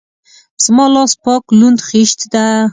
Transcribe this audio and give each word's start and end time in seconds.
زما 0.63 0.85
لاس 0.93 1.11
پاک 1.23 1.43
لوند 1.59 1.79
خيشت 1.87 2.19
ده. 2.33 2.45